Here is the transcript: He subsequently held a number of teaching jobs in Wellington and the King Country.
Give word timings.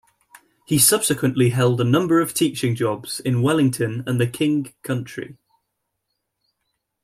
He 0.65 0.79
subsequently 0.79 1.51
held 1.51 1.79
a 1.79 1.83
number 1.83 2.21
of 2.21 2.33
teaching 2.33 2.73
jobs 2.73 3.19
in 3.19 3.43
Wellington 3.43 4.03
and 4.07 4.19
the 4.19 4.25
King 4.25 4.73
Country. 4.81 5.37